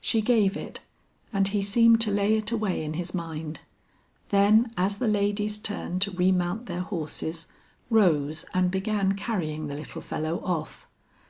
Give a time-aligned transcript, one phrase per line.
[0.00, 0.80] She gave it
[1.34, 3.60] and he seemed to lay it away in his mind;
[4.30, 7.44] then as the ladies turned to remount their horses,
[7.90, 10.88] rose and began carrying the little fellow off.